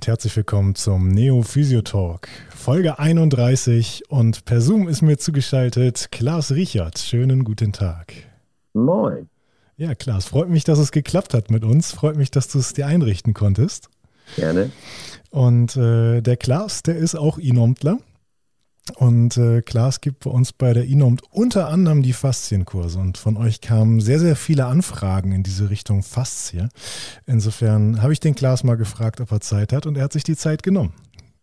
[0.00, 2.26] und herzlich willkommen zum Neo Physio Talk,
[2.56, 6.98] Folge 31 und per Zoom ist mir zugeschaltet Klaas Richard.
[6.98, 8.14] Schönen guten Tag.
[8.72, 9.28] Moin.
[9.76, 11.92] Ja, Klaas, freut mich, dass es geklappt hat mit uns.
[11.92, 13.90] Freut mich, dass du es dir einrichten konntest.
[14.36, 14.70] Gerne.
[15.28, 17.98] Und äh, der Klaas, der ist auch Inomtler.
[18.96, 22.98] Und äh, Klaas gibt bei uns bei der INOMT unter anderem die Faszienkurse.
[22.98, 26.68] Und von euch kamen sehr, sehr viele Anfragen in diese Richtung Faszie.
[27.26, 30.24] Insofern habe ich den Klaas mal gefragt, ob er Zeit hat und er hat sich
[30.24, 30.92] die Zeit genommen.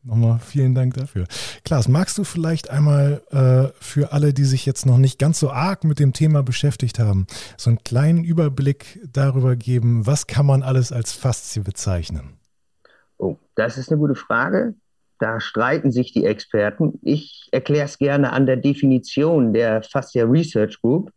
[0.08, 1.26] Nochmal vielen Dank dafür.
[1.66, 5.52] Klaas, magst du vielleicht einmal äh, für alle, die sich jetzt noch nicht ganz so
[5.52, 10.64] arg mit dem Thema beschäftigt haben, so einen kleinen Überblick darüber geben, was kann man
[10.64, 12.40] alles als Faszie bezeichnen?
[13.18, 14.76] Oh, das ist eine gute Frage.
[15.20, 17.00] Da streiten sich die Experten.
[17.02, 21.12] Ich erkläre es gerne an der Definition der Fascia Research Group,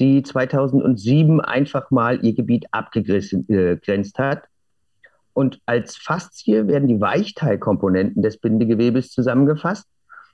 [0.00, 4.44] die 2007 einfach mal ihr Gebiet abgegrenzt äh, hat.
[5.32, 9.86] Und als Faszie werden die Weichteilkomponenten des Bindegewebes zusammengefasst.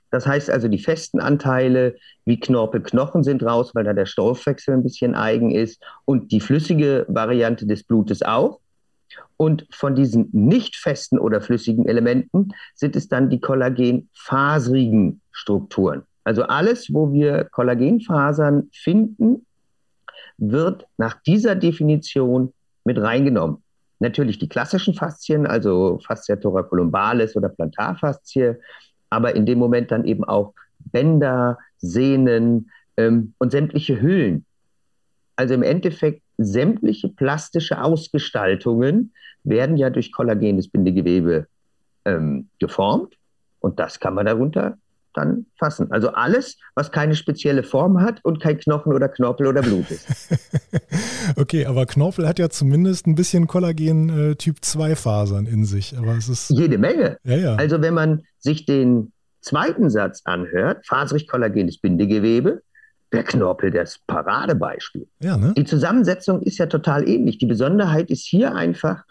[0.09, 4.73] Das heißt also, die festen Anteile wie Knorpel, Knochen sind raus, weil da der Stoffwechsel
[4.73, 8.59] ein bisschen eigen ist und die flüssige Variante des Blutes auch.
[9.37, 16.03] Und von diesen nicht festen oder flüssigen Elementen sind es dann die kollagenfaserigen Strukturen.
[16.23, 19.45] Also alles, wo wir Kollagenfasern finden,
[20.37, 23.63] wird nach dieser Definition mit reingenommen.
[23.99, 28.59] Natürlich die klassischen Faszien, also Fascia thoracolumbalis oder Plantarfaszie,
[29.09, 30.53] aber in dem Moment dann eben auch
[30.91, 34.45] Bänder, Sehnen ähm, und sämtliche Hüllen.
[35.35, 41.47] Also im Endeffekt sämtliche plastische Ausgestaltungen werden ja durch kollagenes Bindegewebe
[42.05, 43.15] ähm, geformt
[43.59, 44.77] und das kann man darunter
[45.17, 45.91] dann fassen.
[45.91, 50.07] Also alles, was keine spezielle Form hat und kein Knochen oder Knorpel oder Blut ist.
[51.35, 55.97] okay, aber Knorpel hat ja zumindest ein bisschen Kollagen äh, Typ 2 Fasern in sich,
[55.97, 57.17] aber es ist jede Menge.
[57.23, 57.55] Ja, ja.
[57.55, 59.11] Also wenn man sich den
[59.41, 62.61] zweiten Satz anhört, faserig kollagenes Bindegewebe,
[63.11, 65.07] der Knorpel das Paradebeispiel.
[65.19, 65.53] Ja, ne?
[65.55, 67.37] Die Zusammensetzung ist ja total ähnlich.
[67.37, 69.03] Die Besonderheit ist hier einfach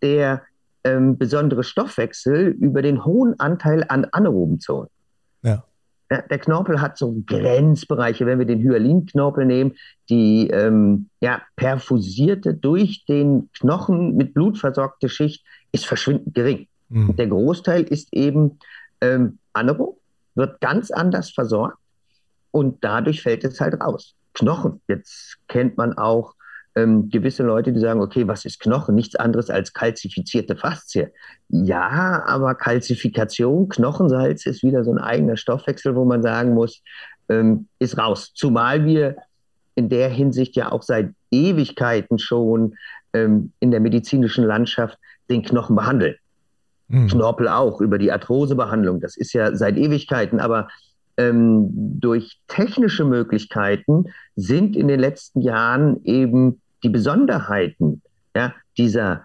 [0.00, 0.42] der
[0.84, 4.88] ähm, besondere Stoffwechsel über den hohen Anteil an anaeroben Zonen.
[5.42, 5.64] Ja.
[6.10, 9.76] Der, der Knorpel hat so Grenzbereiche, wenn wir den Hyalinknorpel nehmen,
[10.10, 16.66] die ähm, ja, perfusierte, durch den Knochen mit Blut versorgte Schicht ist verschwindend gering.
[16.88, 17.16] Mhm.
[17.16, 18.58] Der Großteil ist eben
[19.00, 19.98] ähm, anaerob,
[20.34, 21.78] wird ganz anders versorgt
[22.52, 24.14] und dadurch fällt es halt raus.
[24.34, 26.34] Knochen, jetzt kennt man auch
[26.74, 28.94] ähm, gewisse Leute, die sagen, okay, was ist Knochen?
[28.94, 31.08] Nichts anderes als kalzifizierte Faszie.
[31.48, 36.82] Ja, aber Kalzifikation, Knochensalz ist wieder so ein eigener Stoffwechsel, wo man sagen muss,
[37.28, 38.32] ähm, ist raus.
[38.34, 39.16] Zumal wir
[39.74, 42.74] in der Hinsicht ja auch seit Ewigkeiten schon
[43.12, 44.98] ähm, in der medizinischen Landschaft
[45.30, 46.16] den Knochen behandeln.
[46.88, 47.08] Mhm.
[47.08, 49.00] Knorpel auch über die Arthrosebehandlung.
[49.00, 50.68] Das ist ja seit Ewigkeiten, aber
[51.16, 51.68] ähm,
[52.00, 54.06] durch technische Möglichkeiten
[54.36, 58.02] sind in den letzten Jahren eben die Besonderheiten
[58.34, 59.24] ja, dieser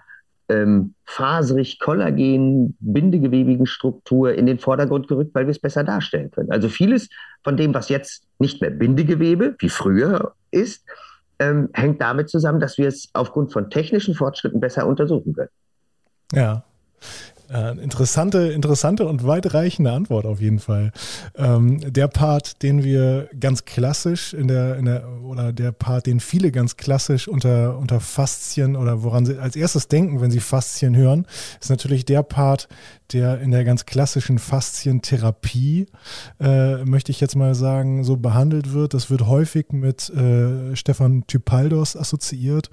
[0.50, 6.52] ähm, faserig kollagen bindegewebigen Struktur in den Vordergrund gerückt, weil wir es besser darstellen können.
[6.52, 7.10] Also vieles
[7.44, 10.86] von dem, was jetzt nicht mehr Bindegewebe wie früher ist,
[11.40, 15.50] ähm, hängt damit zusammen, dass wir es aufgrund von technischen Fortschritten besser untersuchen können.
[16.32, 16.64] Ja.
[17.50, 20.92] Äh, interessante, interessante und weitreichende Antwort auf jeden Fall.
[21.36, 26.20] Ähm, der Part, den wir ganz klassisch in der, in der, oder der Part, den
[26.20, 30.96] viele ganz klassisch unter, unter Faszien oder woran sie als erstes denken, wenn sie Faszien
[30.96, 31.26] hören,
[31.62, 32.68] ist natürlich der Part,
[33.14, 35.86] der in der ganz klassischen Faszientherapie,
[36.42, 38.94] äh, möchte ich jetzt mal sagen, so behandelt wird.
[38.94, 42.70] Das wird häufig mit äh, Stefan Typaldos assoziiert.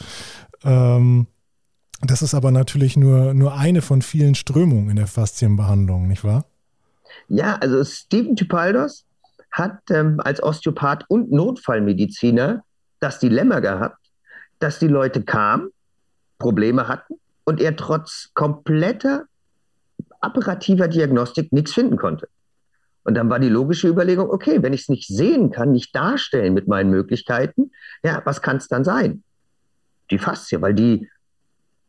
[0.64, 1.28] Ähm,
[2.00, 6.44] das ist aber natürlich nur, nur eine von vielen Strömungen in der Faszienbehandlung, nicht wahr?
[7.28, 9.04] Ja, also Steven Typaldos
[9.50, 12.64] hat ähm, als Osteopath und Notfallmediziner
[13.00, 13.98] das Dilemma gehabt,
[14.58, 15.70] dass die Leute kamen,
[16.38, 17.14] Probleme hatten
[17.44, 19.24] und er trotz kompletter
[20.20, 22.28] apparativer Diagnostik nichts finden konnte.
[23.04, 26.54] Und dann war die logische Überlegung, okay, wenn ich es nicht sehen kann, nicht darstellen
[26.54, 27.70] mit meinen Möglichkeiten,
[28.02, 29.22] ja, was kann es dann sein?
[30.10, 31.08] Die Faszie, weil die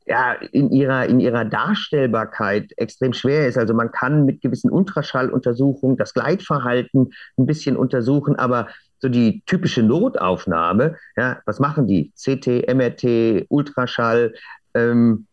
[0.05, 3.57] ja, in ihrer, in ihrer Darstellbarkeit extrem schwer ist.
[3.57, 8.67] Also man kann mit gewissen Ultraschalluntersuchungen das Gleitverhalten ein bisschen untersuchen, aber
[8.99, 12.11] so die typische Notaufnahme, ja, was machen die?
[12.15, 14.33] CT, MRT, Ultraschall,
[14.73, 15.27] ähm,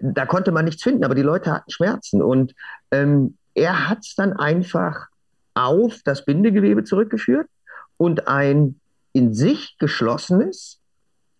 [0.00, 2.22] da konnte man nichts finden, aber die Leute hatten Schmerzen.
[2.22, 2.54] Und
[2.90, 5.08] ähm, er hat es dann einfach
[5.54, 7.48] auf das Bindegewebe zurückgeführt
[7.96, 8.80] und ein
[9.12, 10.80] in sich geschlossenes,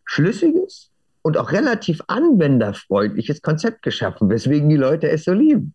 [0.05, 0.91] schlüssiges,
[1.25, 5.75] und auch relativ anwenderfreundliches Konzept geschaffen, weswegen die Leute es so lieben.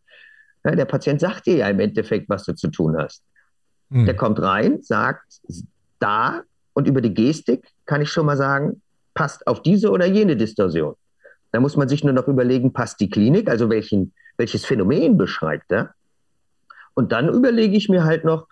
[0.63, 3.23] Ja, der Patient sagt dir ja im Endeffekt, was du zu tun hast.
[3.89, 4.05] Mhm.
[4.05, 5.41] Der kommt rein, sagt
[5.97, 6.43] da
[6.73, 8.83] und über die Gestik kann ich schon mal sagen,
[9.15, 10.93] passt auf diese oder jene Distorsion.
[11.51, 15.71] Da muss man sich nur noch überlegen, passt die Klinik, also welchen, welches Phänomen beschreibt
[15.71, 15.95] er?
[16.93, 18.47] Und dann überlege ich mir halt noch,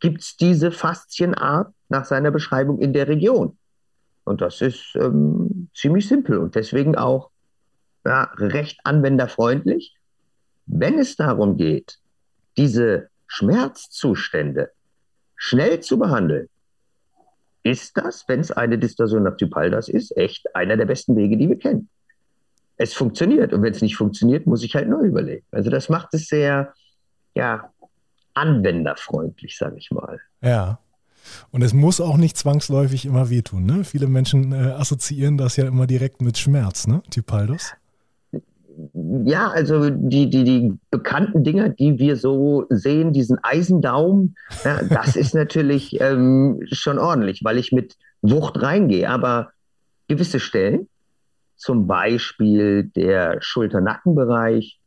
[0.00, 3.56] gibt es diese Faszienart nach seiner Beschreibung in der Region?
[4.24, 7.30] Und das ist ähm, ziemlich simpel und deswegen auch
[8.04, 9.94] ja, recht anwenderfreundlich.
[10.66, 11.98] Wenn es darum geht,
[12.56, 14.70] diese Schmerzzustände
[15.36, 16.48] schnell zu behandeln,
[17.62, 21.48] ist das, wenn es eine Distorsion nach Typaldas ist, echt einer der besten Wege, die
[21.48, 21.88] wir kennen.
[22.76, 25.46] Es funktioniert und wenn es nicht funktioniert, muss ich halt neu überlegen.
[25.52, 26.74] Also das macht es sehr,
[27.34, 27.72] ja,
[28.34, 30.20] anwenderfreundlich, sage ich mal.
[30.40, 30.78] Ja.
[31.50, 33.64] Und es muss auch nicht zwangsläufig immer wehtun.
[33.64, 33.84] Ne?
[33.84, 37.02] Viele Menschen äh, assoziieren das ja immer direkt mit Schmerz, ne?
[37.10, 37.72] Typaldos.
[39.24, 44.34] Ja, also die, die, die bekannten Dinger, die wir so sehen, diesen Eisendaum,
[44.64, 49.10] ja, das ist natürlich ähm, schon ordentlich, weil ich mit Wucht reingehe.
[49.10, 49.50] Aber
[50.08, 50.88] gewisse Stellen,
[51.56, 54.80] zum Beispiel der Schulter-Nackenbereich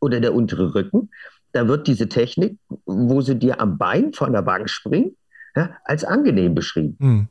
[0.00, 1.10] oder der untere Rücken,
[1.52, 5.16] da wird diese Technik, wo sie dir am Bein von der Bank springen,
[5.56, 6.96] ja, als angenehm beschrieben.
[6.98, 7.28] Mhm.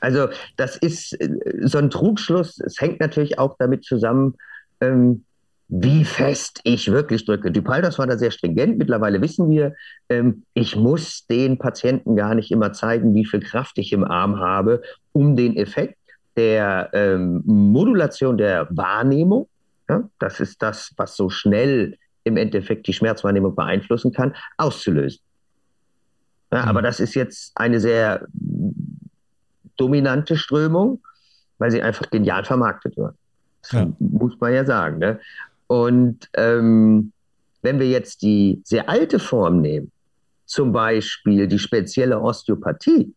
[0.00, 1.28] Also das ist äh,
[1.62, 2.60] so ein Trugschluss.
[2.60, 4.34] Es hängt natürlich auch damit zusammen,
[4.80, 5.24] ähm,
[5.68, 7.50] wie fest ich wirklich drücke.
[7.50, 8.78] Dupaldas war da sehr stringent.
[8.78, 9.74] Mittlerweile wissen wir,
[10.08, 14.38] ähm, ich muss den Patienten gar nicht immer zeigen, wie viel Kraft ich im Arm
[14.38, 14.80] habe,
[15.12, 15.98] um den Effekt
[16.36, 19.48] der ähm, Modulation der Wahrnehmung,
[19.88, 25.20] ja, das ist das, was so schnell im Endeffekt die Schmerzwahrnehmung beeinflussen kann, auszulösen.
[26.50, 26.68] Ja, mhm.
[26.68, 28.26] Aber das ist jetzt eine sehr
[29.76, 31.00] dominante Strömung,
[31.58, 33.14] weil sie einfach genial vermarktet wird.
[33.70, 33.86] Ja.
[33.98, 34.98] muss man ja sagen.
[34.98, 35.20] Ne?
[35.66, 37.12] Und ähm,
[37.62, 39.90] wenn wir jetzt die sehr alte Form nehmen,
[40.46, 43.14] zum Beispiel die spezielle Osteopathie,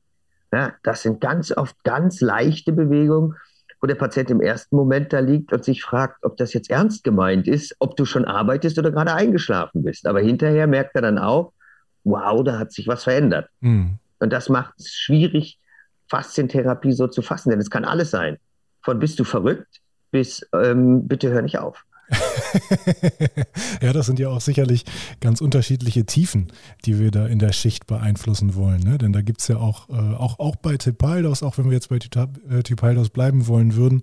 [0.51, 3.35] ja, das sind ganz oft ganz leichte Bewegungen,
[3.79, 7.03] wo der Patient im ersten Moment da liegt und sich fragt, ob das jetzt ernst
[7.03, 10.05] gemeint ist, ob du schon arbeitest oder gerade eingeschlafen bist.
[10.05, 11.53] Aber hinterher merkt er dann auch,
[12.03, 13.49] wow, da hat sich was verändert.
[13.59, 13.97] Mhm.
[14.19, 15.59] Und das macht es schwierig,
[16.07, 18.37] Faszientherapie so zu fassen, denn es kann alles sein.
[18.81, 19.81] Von bist du verrückt
[20.11, 21.85] bis ähm, bitte hör nicht auf.
[23.81, 24.85] ja, das sind ja auch sicherlich
[25.19, 26.51] ganz unterschiedliche Tiefen,
[26.85, 28.81] die wir da in der Schicht beeinflussen wollen.
[28.81, 28.97] Ne?
[28.97, 31.89] Denn da gibt es ja auch, äh, auch, auch bei Tipaldos, auch wenn wir jetzt
[31.89, 34.01] bei Tipaldos äh, bleiben wollen würden,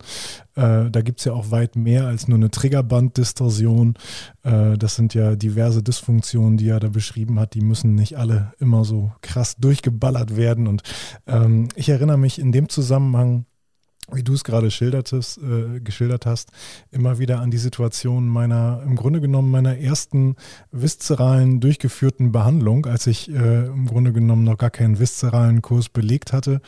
[0.54, 3.94] äh, da gibt es ja auch weit mehr als nur eine Triggerbanddistorsion.
[4.42, 7.54] Äh, das sind ja diverse Dysfunktionen, die er da beschrieben hat.
[7.54, 10.66] Die müssen nicht alle immer so krass durchgeballert werden.
[10.66, 10.82] Und
[11.26, 13.44] ähm, ich erinnere mich in dem Zusammenhang,
[14.12, 16.50] wie du es gerade schildertest, äh, geschildert hast,
[16.90, 20.36] immer wieder an die Situation meiner, im Grunde genommen meiner ersten
[20.72, 26.32] viszeralen durchgeführten Behandlung, als ich äh, im Grunde genommen noch gar keinen viszeralen Kurs belegt
[26.32, 26.60] hatte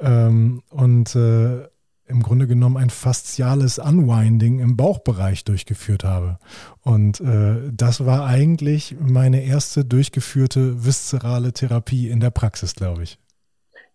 [0.00, 1.66] ähm, und äh,
[2.08, 6.38] im Grunde genommen ein fasziales Unwinding im Bauchbereich durchgeführt habe.
[6.80, 13.18] Und äh, das war eigentlich meine erste durchgeführte viszerale Therapie in der Praxis, glaube ich.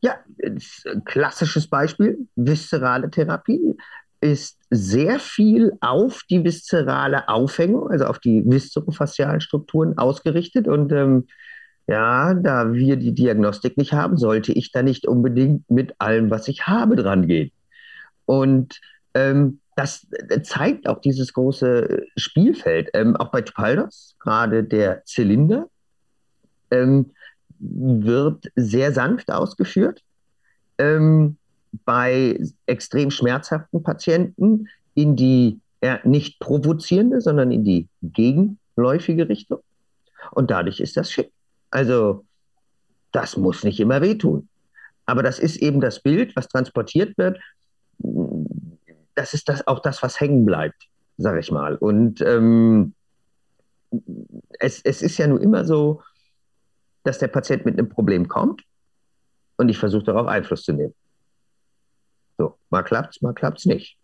[0.03, 0.17] Ja,
[1.05, 3.77] klassisches Beispiel, viszerale Therapie
[4.19, 10.67] ist sehr viel auf die viszerale Aufhängung, also auf die viszerofaszialen Strukturen ausgerichtet.
[10.67, 11.27] Und ähm,
[11.87, 16.49] ja, da wir die Diagnostik nicht haben, sollte ich da nicht unbedingt mit allem, was
[16.49, 17.51] ich habe, dran gehen.
[18.25, 18.81] Und
[19.13, 20.05] ähm, das
[20.43, 22.89] zeigt auch dieses große Spielfeld.
[22.93, 25.69] Ähm, auch bei Tupaldos, gerade der Zylinder,
[26.71, 27.11] ähm,
[27.63, 30.01] wird sehr sanft ausgeführt.
[30.77, 31.37] Ähm,
[31.85, 39.59] bei extrem schmerzhaften Patienten in die ja, nicht provozierende, sondern in die gegenläufige Richtung.
[40.31, 41.31] Und dadurch ist das schick.
[41.71, 42.25] Also
[43.11, 44.47] das muss nicht immer wehtun.
[45.05, 47.39] Aber das ist eben das Bild, was transportiert wird.
[49.15, 51.75] Das ist das, auch das, was hängen bleibt, sage ich mal.
[51.75, 52.93] Und ähm,
[54.59, 56.01] es, es ist ja nun immer so,
[57.03, 58.63] dass der Patient mit einem Problem kommt
[59.57, 60.95] und ich versuche darauf Einfluss zu nehmen.
[62.37, 63.97] So, mal klappt's, mal klappt's nicht.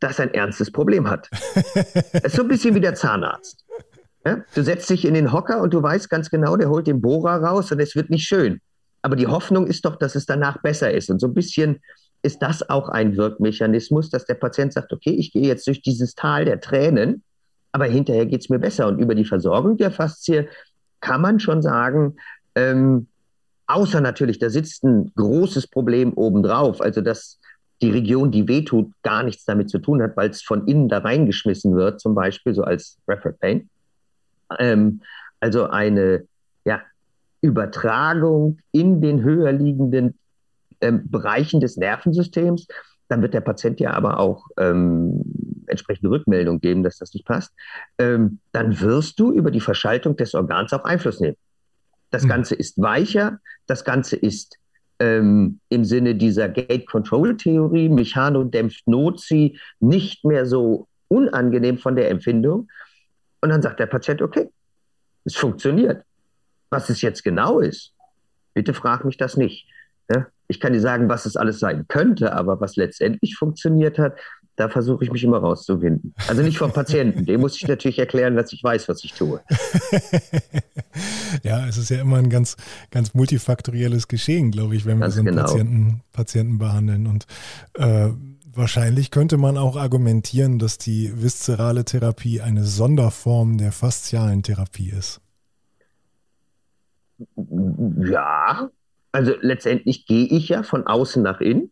[0.00, 1.28] dass er ein ernstes Problem hat.
[2.12, 3.64] Es ist so ein bisschen wie der Zahnarzt.
[4.24, 4.44] Ja?
[4.54, 7.42] Du setzt dich in den Hocker und du weißt ganz genau, der holt den Bohrer
[7.42, 8.60] raus und es wird nicht schön.
[9.02, 11.10] Aber die Hoffnung ist doch, dass es danach besser ist.
[11.10, 11.80] Und so ein bisschen
[12.22, 16.14] ist das auch ein Wirkmechanismus, dass der Patient sagt, okay, ich gehe jetzt durch dieses
[16.14, 17.22] Tal der Tränen,
[17.72, 18.88] aber hinterher geht es mir besser.
[18.88, 20.48] Und über die Versorgung der Faszie
[21.00, 22.16] kann man schon sagen,
[22.54, 23.06] ähm,
[23.66, 27.38] außer natürlich, da sitzt ein großes Problem obendrauf, also dass
[27.80, 30.98] die Region, die wehtut, gar nichts damit zu tun hat, weil es von innen da
[30.98, 33.70] reingeschmissen wird, zum Beispiel so als Referred Pain.
[34.58, 35.02] Ähm,
[35.38, 36.26] also eine
[36.64, 36.82] ja,
[37.40, 40.18] Übertragung in den höher liegenden
[40.80, 42.66] ähm, Bereichen des Nervensystems.
[43.08, 45.22] Dann wird der Patient ja aber auch ähm,
[45.66, 47.54] entsprechende Rückmeldung geben, dass das nicht passt.
[47.98, 51.36] Ähm, dann wirst du über die Verschaltung des Organs auch Einfluss nehmen.
[52.10, 52.28] Das mhm.
[52.28, 54.58] Ganze ist weicher, das Ganze ist
[54.98, 62.68] ähm, im Sinne dieser Gate-Control-Theorie, mechanodämpft Nozi, nicht mehr so unangenehm von der Empfindung.
[63.40, 64.50] Und dann sagt der Patient, okay,
[65.24, 66.04] es funktioniert.
[66.70, 67.94] Was es jetzt genau ist,
[68.54, 69.67] bitte frag mich das nicht.
[70.10, 70.26] Ja?
[70.48, 74.16] Ich kann dir sagen, was es alles sein könnte, aber was letztendlich funktioniert hat,
[74.58, 76.14] da versuche ich mich immer rauszuwinden.
[76.26, 79.40] Also nicht vom Patienten, dem muss ich natürlich erklären, dass ich weiß, was ich tue.
[81.44, 82.56] ja, es ist ja immer ein ganz,
[82.90, 85.42] ganz multifaktorielles Geschehen, glaube ich, wenn wir so einen genau.
[85.42, 87.06] Patienten, Patienten behandeln.
[87.06, 87.26] Und
[87.74, 88.08] äh,
[88.52, 95.20] wahrscheinlich könnte man auch argumentieren, dass die viszerale Therapie eine Sonderform der faszialen Therapie ist.
[97.36, 98.70] Ja,
[99.12, 101.70] also letztendlich gehe ich ja von außen nach innen.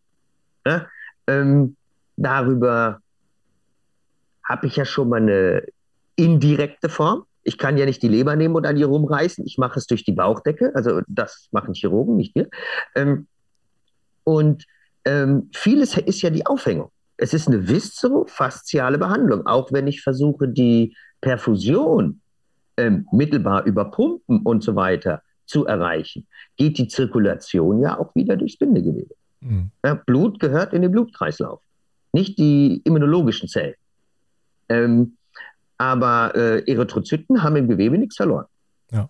[0.65, 0.87] Ja?
[1.27, 1.75] Ähm,
[2.15, 2.99] darüber
[4.43, 5.63] habe ich ja schon mal eine
[6.15, 7.25] indirekte Form.
[7.43, 9.45] Ich kann ja nicht die Leber nehmen und an ihr rumreißen.
[9.45, 10.71] Ich mache es durch die Bauchdecke.
[10.75, 12.49] Also das machen Chirurgen, nicht wir.
[12.95, 13.27] Ähm,
[14.23, 14.65] und
[15.05, 16.91] ähm, vieles ist ja die Aufhängung.
[17.15, 19.45] Es ist eine viszerofasziale Behandlung.
[19.47, 22.21] Auch wenn ich versuche, die Perfusion
[22.75, 28.35] ähm, mittelbar über Pumpen und so weiter zu erreichen, geht die Zirkulation ja auch wieder
[28.35, 29.15] durchs Bindegewebe.
[29.39, 29.71] Mhm.
[29.83, 31.61] Ja, Blut gehört in den Blutkreislauf
[32.17, 33.75] nicht die immunologischen Zellen.
[34.69, 35.17] Ähm,
[35.77, 38.45] aber äh, Erythrozyten haben im Gewebe nichts verloren.
[38.91, 39.09] Ja.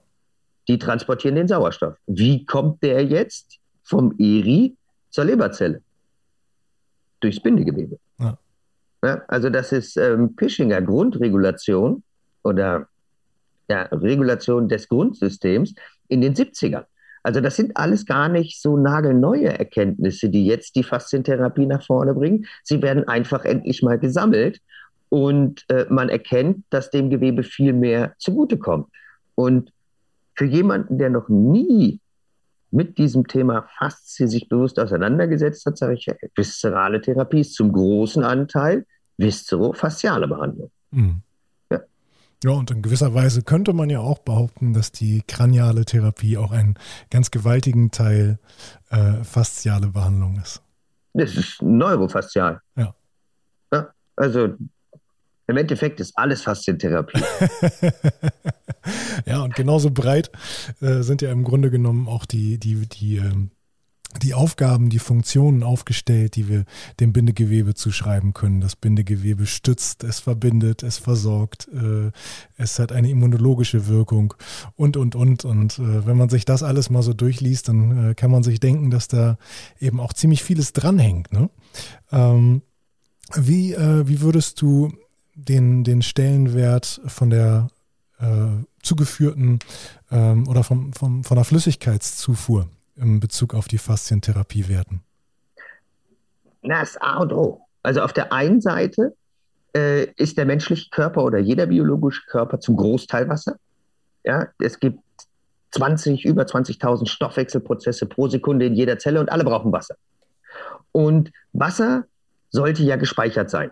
[0.68, 1.96] Die transportieren den Sauerstoff.
[2.06, 4.76] Wie kommt der jetzt vom Eri
[5.10, 5.82] zur Leberzelle?
[7.22, 7.98] Durchs Bindegewebe.
[8.20, 8.38] Ja.
[9.04, 12.04] Ja, also das ist ähm, Pischinger Grundregulation
[12.44, 12.88] oder
[13.70, 15.76] ja, Regulation des Grundsystems
[16.08, 16.86] in den 70ern.
[17.24, 22.14] Also das sind alles gar nicht so nagelneue Erkenntnisse, die jetzt die Faszientherapie nach vorne
[22.14, 22.46] bringen.
[22.64, 24.62] Sie werden einfach endlich mal gesammelt
[25.10, 28.88] und äh, man erkennt, dass dem Gewebe viel mehr zugutekommt.
[29.36, 29.72] Und
[30.36, 32.00] für jemanden, der noch nie
[32.72, 38.24] mit diesem Thema Faszie sich bewusst auseinandergesetzt hat, sage ich, viszerale Therapie ist zum großen
[38.24, 38.86] Anteil
[39.18, 40.72] viszerofasziale Behandlung.
[40.92, 41.22] Mhm.
[42.44, 46.52] Ja, und in gewisser Weise könnte man ja auch behaupten, dass die kraniale Therapie auch
[46.52, 46.76] einen
[47.10, 48.38] ganz gewaltigen Teil
[48.90, 50.62] äh, fasziale Behandlung ist.
[51.14, 52.62] Das ist neurofaszial.
[52.76, 52.94] Ja.
[53.74, 53.88] ja.
[54.16, 54.50] Also
[55.48, 57.24] im Endeffekt ist alles Faszientherapie.
[59.26, 60.30] ja, und genauso breit
[60.82, 63.50] äh, sind ja im Grunde genommen auch die, die, die ähm,
[64.22, 66.66] die Aufgaben, die Funktionen aufgestellt, die wir
[67.00, 68.62] dem Bindegewebe zuschreiben können.
[68.62, 72.12] Das Bindegewebe stützt, es verbindet, es versorgt, äh,
[72.58, 74.34] es hat eine immunologische Wirkung
[74.76, 75.46] und, und, und.
[75.46, 78.60] Und äh, wenn man sich das alles mal so durchliest, dann äh, kann man sich
[78.60, 79.38] denken, dass da
[79.80, 81.32] eben auch ziemlich vieles dranhängt.
[81.34, 81.50] Ne?
[82.12, 82.62] Ähm,
[83.36, 84.94] wie, äh, wie würdest du
[85.36, 87.68] den, den Stellenwert von der
[88.20, 88.48] äh,
[88.82, 89.60] zugeführten
[90.12, 95.02] ähm, oder vom, vom, von der Flüssigkeitszufuhr in Bezug auf die Faszientherapie werten?
[96.62, 97.62] Na, das A und O.
[97.84, 99.16] Also auf der einen Seite
[99.76, 103.58] äh, ist der menschliche Körper oder jeder biologische Körper zum Großteil Wasser.
[104.24, 105.00] Ja, es gibt
[105.72, 109.96] 20, über 20.000 Stoffwechselprozesse pro Sekunde in jeder Zelle und alle brauchen Wasser.
[110.92, 112.06] Und Wasser
[112.50, 113.72] sollte ja gespeichert sein.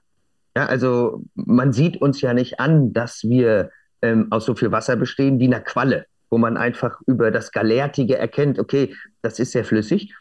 [0.56, 4.96] Ja, also man sieht uns ja nicht an, dass wir ähm, aus so viel Wasser
[4.96, 9.66] bestehen wie einer Qualle wo man einfach über das Galertige erkennt, okay, das ist sehr
[9.66, 10.14] flüssig.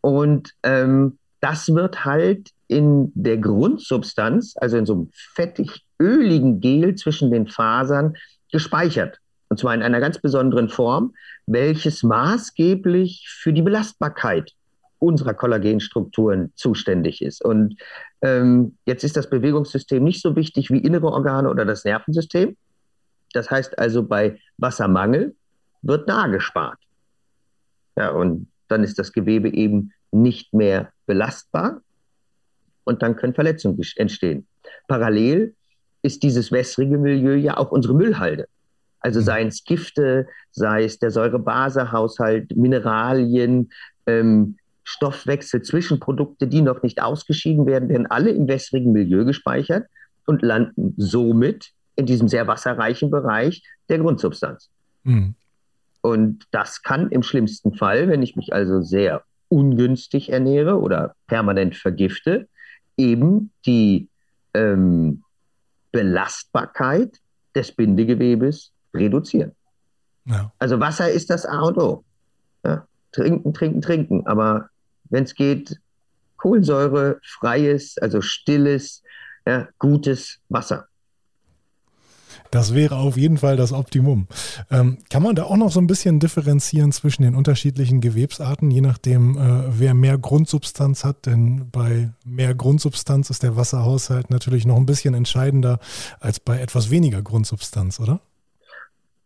[0.00, 7.30] Und ähm, das wird halt in der Grundsubstanz, also in so einem fettig-öligen Gel zwischen
[7.30, 8.14] den Fasern,
[8.52, 9.18] gespeichert.
[9.48, 11.14] Und zwar in einer ganz besonderen Form,
[11.46, 14.52] welches maßgeblich für die Belastbarkeit
[15.00, 17.44] unserer Kollagenstrukturen zuständig ist.
[17.44, 17.76] Und
[18.22, 22.56] ähm, jetzt ist das Bewegungssystem nicht so wichtig wie innere Organe oder das Nervensystem.
[23.32, 25.34] Das heißt also, bei Wassermangel
[25.82, 26.78] wird da gespart.
[27.96, 31.80] Ja, und dann ist das Gewebe eben nicht mehr belastbar
[32.84, 34.46] und dann können Verletzungen entstehen.
[34.88, 35.54] Parallel
[36.02, 38.46] ist dieses wässrige Milieu ja auch unsere Müllhalde.
[39.00, 39.24] Also mhm.
[39.24, 43.70] seien es Gifte, sei es der Säurebasehaushalt, Mineralien,
[44.06, 49.86] ähm, Stoffwechsel, Zwischenprodukte, die noch nicht ausgeschieden werden, werden alle im wässrigen Milieu gespeichert
[50.26, 54.70] und landen somit in diesem sehr wasserreichen Bereich der Grundsubstanz.
[55.04, 55.34] Mhm.
[56.02, 61.76] Und das kann im schlimmsten Fall, wenn ich mich also sehr ungünstig ernähre oder permanent
[61.76, 62.48] vergifte,
[62.96, 64.08] eben die
[64.54, 65.22] ähm,
[65.92, 67.18] Belastbarkeit
[67.54, 69.52] des Bindegewebes reduzieren.
[70.24, 70.52] Ja.
[70.58, 72.04] Also Wasser ist das A und O.
[72.64, 72.86] Ja?
[73.12, 74.26] Trinken, trinken, trinken.
[74.26, 74.68] Aber
[75.10, 75.80] wenn es geht,
[76.36, 79.02] Kohlensäure, freies, also stilles,
[79.46, 80.86] ja, gutes Wasser.
[82.50, 84.26] Das wäre auf jeden Fall das Optimum.
[84.70, 88.80] Ähm, kann man da auch noch so ein bisschen differenzieren zwischen den unterschiedlichen Gewebsarten, je
[88.80, 91.26] nachdem, äh, wer mehr Grundsubstanz hat?
[91.26, 95.78] Denn bei mehr Grundsubstanz ist der Wasserhaushalt natürlich noch ein bisschen entscheidender
[96.18, 98.20] als bei etwas weniger Grundsubstanz, oder?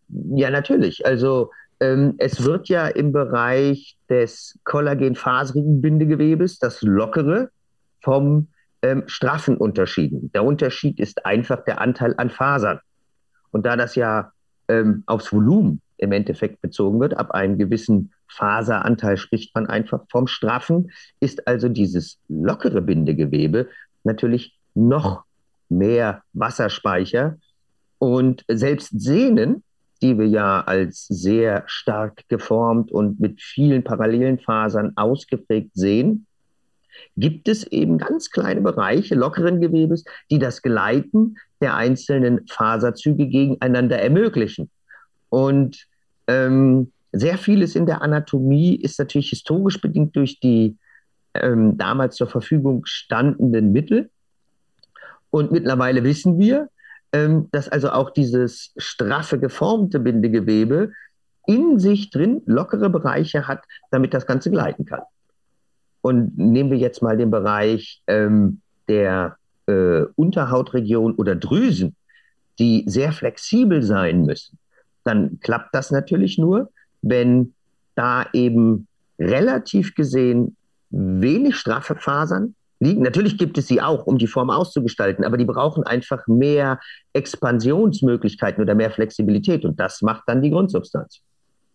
[0.09, 1.07] Ja, natürlich.
[1.07, 1.51] Also
[1.81, 7.51] ähm, es wird ja im Bereich des kollagenfaserigen Bindegewebes, das lockere,
[8.03, 8.49] vom
[8.83, 10.31] ähm, straffen unterschieden.
[10.35, 12.81] Der Unterschied ist einfach der Anteil an Fasern.
[13.55, 14.33] Und da das ja
[14.67, 20.27] ähm, aufs Volumen im Endeffekt bezogen wird, ab einem gewissen Faseranteil spricht man einfach vom
[20.27, 23.69] Straffen, ist also dieses lockere Bindegewebe
[24.03, 25.23] natürlich noch
[25.69, 27.39] mehr Wasserspeicher.
[28.01, 29.63] Und selbst Sehnen,
[30.03, 36.27] die wir ja als sehr stark geformt und mit vielen parallelen Fasern ausgeprägt sehen,
[37.17, 43.99] gibt es eben ganz kleine Bereiche lockeren Gewebes, die das Gleiten der einzelnen Faserzüge gegeneinander
[43.99, 44.71] ermöglichen.
[45.31, 45.87] Und
[46.27, 50.77] ähm, sehr vieles in der Anatomie ist natürlich historisch bedingt durch die
[51.33, 54.11] ähm, damals zur Verfügung standenden Mittel.
[55.31, 56.69] Und mittlerweile wissen wir,
[57.13, 60.93] ähm, dass also auch dieses straffe, geformte Bindegewebe
[61.47, 65.03] in sich drin lockere Bereiche hat, damit das Ganze gleiten kann.
[66.03, 71.97] Und nehmen wir jetzt mal den Bereich ähm, der äh, Unterhautregion oder Drüsen,
[72.59, 74.59] die sehr flexibel sein müssen,
[75.05, 76.71] dann klappt das natürlich nur,
[77.03, 77.55] wenn
[77.95, 78.87] da eben
[79.19, 80.57] relativ gesehen
[80.91, 83.03] wenig straffe Fasern liegen.
[83.03, 86.81] Natürlich gibt es sie auch, um die Form auszugestalten, aber die brauchen einfach mehr
[87.13, 91.21] Expansionsmöglichkeiten oder mehr Flexibilität und das macht dann die Grundsubstanz.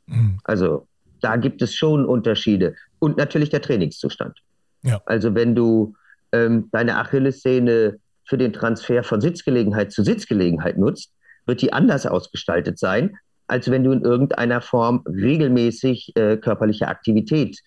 [0.08, 0.39] Mhm.
[0.43, 0.88] Also
[1.21, 2.75] da gibt es schon Unterschiede.
[2.99, 4.39] Und natürlich der Trainingszustand.
[4.84, 5.02] Ja.
[5.06, 5.95] Also wenn du
[6.31, 11.11] ähm, deine Achillessehne für den Transfer von Sitzgelegenheit zu Sitzgelegenheit nutzt,
[11.45, 17.59] wird die anders ausgestaltet sein, als wenn du in irgendeiner Form regelmäßig äh, körperliche Aktivität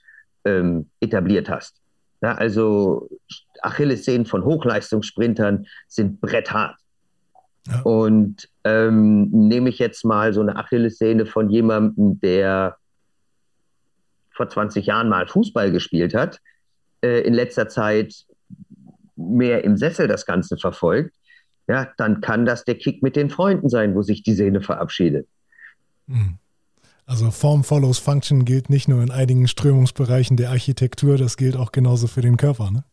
[0.44, 1.77] ähm, etabliert hast.
[2.22, 3.09] Ja, also
[3.62, 6.77] Achillessehnen von Hochleistungssprintern sind bretthart.
[7.66, 7.81] Ja.
[7.83, 12.77] Und ähm, nehme ich jetzt mal so eine Achillessehne von jemandem, der
[14.31, 16.40] vor 20 Jahren mal Fußball gespielt hat,
[17.05, 18.25] äh, in letzter Zeit
[19.31, 21.15] mehr im Sessel das Ganze verfolgt,
[21.69, 25.29] ja, dann kann das der Kick mit den Freunden sein, wo sich die Sehne verabschiedet.
[26.09, 26.39] Hm.
[27.07, 31.73] Also Form follows Function gilt nicht nur in einigen Strömungsbereichen der Architektur, das gilt auch
[31.73, 32.85] genauso für den Körper, ne?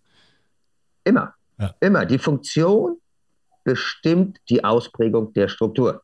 [1.04, 1.34] Immer.
[1.58, 1.74] Ja.
[1.80, 2.06] Immer.
[2.06, 2.98] Die Funktion
[3.63, 6.02] bestimmt die Ausprägung der Struktur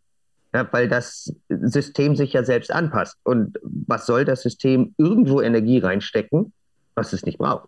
[0.56, 3.18] ja, weil das System sich ja selbst anpasst.
[3.24, 6.54] Und was soll das System irgendwo Energie reinstecken,
[6.96, 7.68] was es nicht braucht?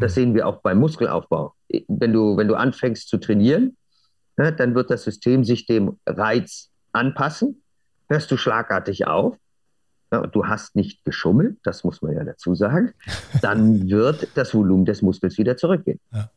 [0.00, 0.14] Das mhm.
[0.14, 1.54] sehen wir auch beim Muskelaufbau.
[1.88, 3.76] Wenn du, wenn du anfängst zu trainieren,
[4.36, 7.62] ja, dann wird das System sich dem Reiz anpassen.
[8.08, 9.36] Hörst du schlagartig auf,
[10.10, 12.92] und du hast nicht geschummelt, das muss man ja dazu sagen,
[13.42, 16.00] dann wird das Volumen des Muskels wieder zurückgehen.
[16.12, 16.30] Ja.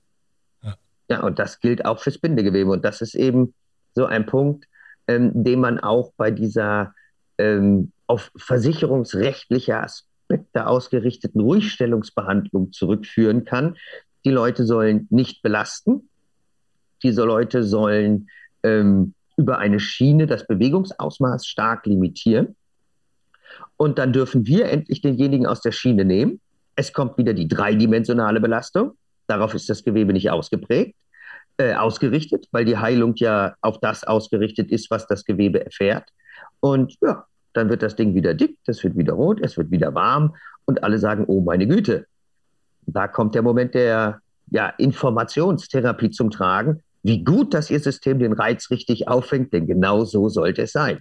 [0.64, 0.76] ja.
[1.10, 2.72] ja und das gilt auch fürs Bindegewebe.
[2.72, 3.54] Und das ist eben
[3.94, 4.68] so ein Punkt,
[5.08, 6.94] ähm, den man auch bei dieser
[7.38, 9.78] ähm, auf versicherungsrechtliche
[10.30, 13.78] Aspekte ausgerichteten Ruhigstellungsbehandlung zurückführen kann.
[14.26, 16.10] Die Leute sollen nicht belasten.
[17.04, 18.30] Diese Leute sollen
[18.64, 22.56] ähm, über eine Schiene das Bewegungsausmaß stark limitieren.
[23.78, 26.42] Und dann dürfen wir endlich denjenigen aus der Schiene nehmen.
[26.76, 28.94] Es kommt wieder die dreidimensionale Belastung.
[29.28, 30.96] Darauf ist das Gewebe nicht ausgeprägt
[31.58, 36.10] äh, ausgerichtet, weil die Heilung ja auf das ausgerichtet ist, was das Gewebe erfährt.
[36.60, 37.26] Und ja,
[37.58, 40.84] dann wird das Ding wieder dick, das wird wieder rot, es wird wieder warm und
[40.84, 42.06] alle sagen, oh meine Güte.
[42.86, 46.82] Da kommt der Moment der ja, Informationstherapie zum Tragen.
[47.04, 51.00] Wie gut, dass Ihr System den Reiz richtig auffängt, denn genau so sollte es sein.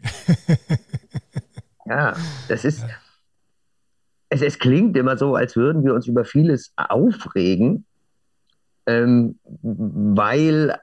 [1.87, 2.15] ja,
[2.49, 2.85] das ist,
[4.29, 7.85] es, es klingt immer so, als würden wir uns über vieles aufregen,
[8.87, 10.77] ähm, weil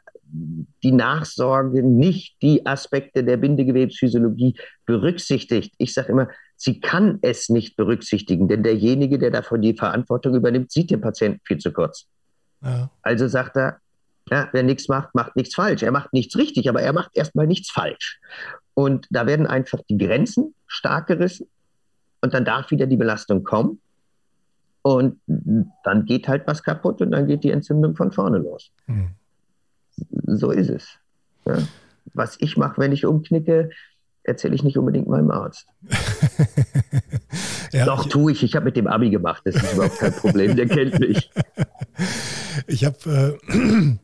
[0.83, 5.73] die Nachsorge nicht die Aspekte der Bindegewebsphysiologie berücksichtigt.
[5.77, 10.71] Ich sage immer, sie kann es nicht berücksichtigen, denn derjenige, der davon die Verantwortung übernimmt,
[10.71, 12.07] sieht den Patienten viel zu kurz.
[12.63, 12.89] Ja.
[13.03, 13.79] Also sagt er,
[14.31, 15.83] ja, wer nichts macht, macht nichts falsch.
[15.83, 18.19] Er macht nichts richtig, aber er macht erstmal nichts falsch.
[18.73, 21.47] Und da werden einfach die Grenzen stark gerissen
[22.21, 23.79] und dann darf wieder die Belastung kommen.
[24.81, 28.71] Und dann geht halt was kaputt und dann geht die Entzündung von vorne los.
[28.87, 29.11] Mhm.
[30.25, 30.87] So ist es.
[31.45, 31.57] Ja.
[32.13, 33.69] Was ich mache, wenn ich umknicke,
[34.23, 35.67] erzähle ich nicht unbedingt meinem Arzt.
[37.71, 38.43] ja, Doch, tue ich.
[38.43, 39.43] Ich habe mit dem Abi gemacht.
[39.45, 40.55] Das ist überhaupt kein Problem.
[40.55, 41.31] Der kennt mich.
[42.67, 43.97] Ich habe äh,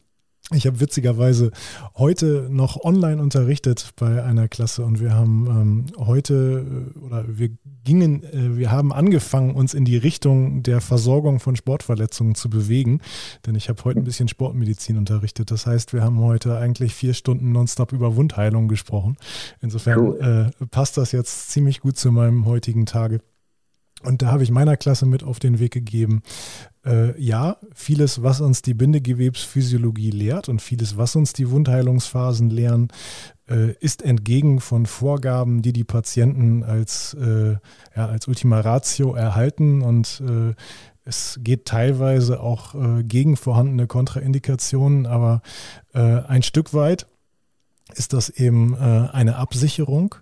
[0.51, 1.51] ich habe witzigerweise
[1.95, 7.51] heute noch online unterrichtet bei einer Klasse und wir haben ähm, heute äh, oder wir
[7.83, 13.01] gingen, äh, wir haben angefangen, uns in die Richtung der Versorgung von Sportverletzungen zu bewegen,
[13.45, 15.51] denn ich habe heute ein bisschen Sportmedizin unterrichtet.
[15.51, 19.17] Das heißt, wir haben heute eigentlich vier Stunden nonstop über Wundheilung gesprochen.
[19.61, 23.21] Insofern äh, passt das jetzt ziemlich gut zu meinem heutigen Tage.
[24.03, 26.21] Und da habe ich meiner Klasse mit auf den Weg gegeben,
[26.85, 32.87] äh, ja, vieles, was uns die Bindegewebsphysiologie lehrt und vieles, was uns die Wundheilungsphasen lehren,
[33.49, 37.57] äh, ist entgegen von Vorgaben, die die Patienten als, äh,
[37.95, 39.81] ja, als Ultima Ratio erhalten.
[39.81, 40.53] Und äh,
[41.03, 45.41] es geht teilweise auch äh, gegen vorhandene Kontraindikationen, aber
[45.93, 47.07] äh, ein Stück weit
[47.95, 50.13] ist das eben eine Absicherung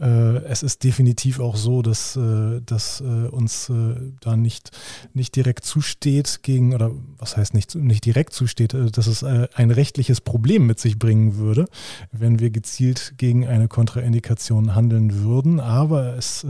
[0.00, 3.72] es ist definitiv auch so, dass, äh, dass äh, uns
[4.20, 4.70] da nicht,
[5.12, 10.20] nicht direkt zusteht gegen, oder was heißt nicht, nicht direkt zusteht, dass es ein rechtliches
[10.20, 11.66] Problem mit sich bringen würde,
[12.12, 15.60] wenn wir gezielt gegen eine Kontraindikation handeln würden.
[15.60, 16.46] Aber es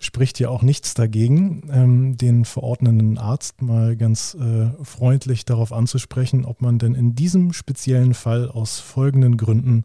[0.00, 4.36] spricht ja auch nichts dagegen, ähm, den verordnenden Arzt mal ganz
[4.82, 9.84] freundlich darauf anzusprechen, ob man denn in diesem speziellen Fall aus folgenden Gründen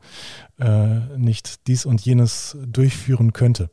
[1.18, 2.21] nicht dies und jenes
[2.68, 3.70] durchführen könnte?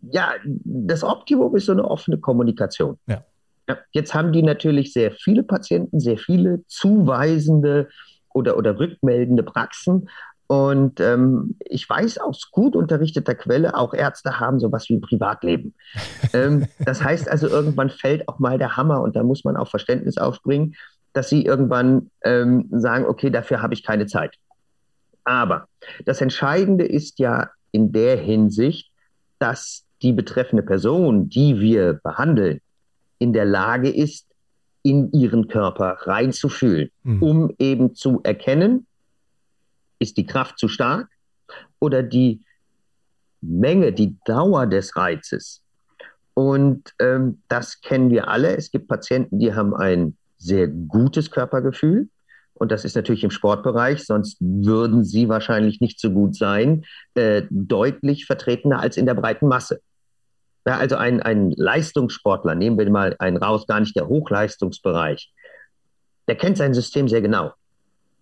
[0.00, 2.98] Ja, das Optimum ist so eine offene Kommunikation.
[3.06, 3.24] Ja.
[3.68, 3.78] ja.
[3.92, 7.88] Jetzt haben die natürlich sehr viele Patienten, sehr viele zuweisende
[8.32, 10.08] oder, oder rückmeldende Praxen.
[10.46, 15.74] Und ähm, ich weiß aus gut unterrichteter Quelle, auch Ärzte haben sowas wie ein Privatleben.
[16.32, 19.68] ähm, das heißt also, irgendwann fällt auch mal der Hammer und da muss man auch
[19.68, 20.74] Verständnis aufbringen,
[21.12, 24.36] dass sie irgendwann ähm, sagen, okay, dafür habe ich keine Zeit.
[25.28, 25.68] Aber
[26.06, 28.90] das Entscheidende ist ja in der Hinsicht,
[29.38, 32.62] dass die betreffende Person, die wir behandeln,
[33.18, 34.26] in der Lage ist,
[34.82, 37.22] in ihren Körper reinzufühlen, mhm.
[37.22, 38.86] um eben zu erkennen,
[39.98, 41.10] ist die Kraft zu stark
[41.78, 42.40] oder die
[43.42, 45.60] Menge, die Dauer des Reizes.
[46.32, 48.56] Und ähm, das kennen wir alle.
[48.56, 52.08] Es gibt Patienten, die haben ein sehr gutes Körpergefühl
[52.58, 57.42] und das ist natürlich im Sportbereich, sonst würden sie wahrscheinlich nicht so gut sein, äh,
[57.50, 59.80] deutlich vertretener als in der breiten Masse.
[60.66, 65.32] Ja, also ein, ein Leistungssportler, nehmen wir mal einen raus, gar nicht der Hochleistungsbereich,
[66.26, 67.52] der kennt sein System sehr genau.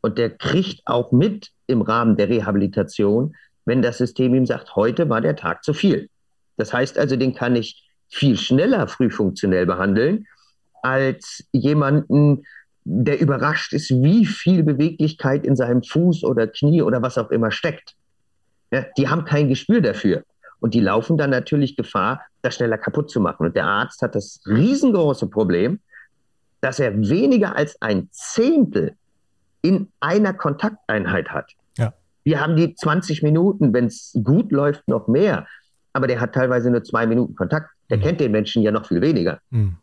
[0.01, 5.09] Und der kriegt auch mit im Rahmen der Rehabilitation, wenn das System ihm sagt, heute
[5.09, 6.09] war der Tag zu viel.
[6.57, 10.27] Das heißt also, den kann ich viel schneller frühfunktionell behandeln
[10.83, 12.45] als jemanden,
[12.89, 17.51] der überrascht ist, wie viel Beweglichkeit in seinem Fuß oder Knie oder was auch immer
[17.51, 17.97] steckt.
[18.71, 20.23] Ja, die haben kein Gespür dafür.
[20.61, 23.47] Und die laufen dann natürlich Gefahr, das schneller kaputt zu machen.
[23.47, 25.81] Und der Arzt hat das riesengroße Problem,
[26.61, 28.95] dass er weniger als ein Zehntel
[29.63, 31.53] in einer Kontakteinheit hat.
[31.77, 31.93] Ja.
[32.23, 35.49] Wir haben die 20 Minuten, wenn es gut läuft, noch mehr.
[35.93, 37.71] Aber der hat teilweise nur zwei Minuten Kontakt.
[37.91, 38.03] Der mhm.
[38.03, 39.41] kennt den Menschen ja noch viel weniger.
[39.51, 39.77] Mhm.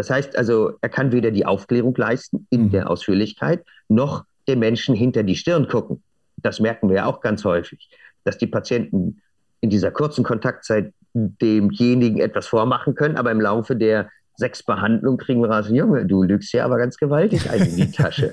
[0.00, 2.70] Das heißt also, er kann weder die Aufklärung leisten in mhm.
[2.70, 6.02] der Ausführlichkeit, noch dem Menschen hinter die Stirn gucken.
[6.38, 7.90] Das merken wir ja auch ganz häufig,
[8.24, 9.20] dass die Patienten
[9.60, 15.42] in dieser kurzen Kontaktzeit demjenigen etwas vormachen können, aber im Laufe der sechs Behandlungen kriegen
[15.42, 18.32] wir raus, Junge, du lügst ja aber ganz gewaltig ein in die Tasche.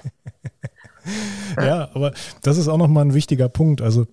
[1.58, 3.82] ja, aber das ist auch nochmal ein wichtiger Punkt.
[3.82, 4.08] Also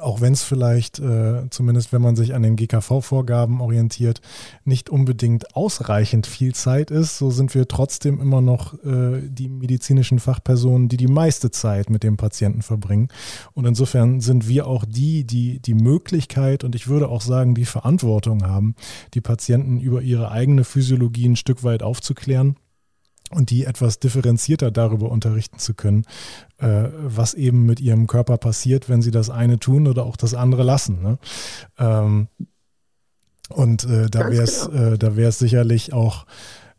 [0.00, 4.20] auch wenn es vielleicht, äh, zumindest wenn man sich an den GKV-Vorgaben orientiert,
[4.64, 10.18] nicht unbedingt ausreichend viel Zeit ist, so sind wir trotzdem immer noch äh, die medizinischen
[10.18, 13.08] Fachpersonen, die die meiste Zeit mit dem Patienten verbringen.
[13.54, 17.64] Und insofern sind wir auch die, die die Möglichkeit und ich würde auch sagen, die
[17.64, 18.74] Verantwortung haben,
[19.14, 22.56] die Patienten über ihre eigene Physiologie ein Stück weit aufzuklären
[23.34, 26.04] und die etwas differenzierter darüber unterrichten zu können,
[26.58, 30.34] äh, was eben mit ihrem Körper passiert, wenn sie das eine tun oder auch das
[30.34, 31.02] andere lassen.
[31.02, 31.18] Ne?
[31.78, 32.28] Ähm,
[33.48, 34.92] Und äh, da wäre es genau.
[34.92, 36.26] äh, da wäre es sicherlich auch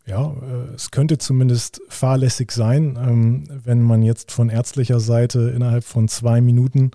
[0.06, 5.84] ja, äh, es könnte zumindest fahrlässig sein, ähm, wenn man jetzt von ärztlicher Seite innerhalb
[5.84, 6.90] von zwei Minuten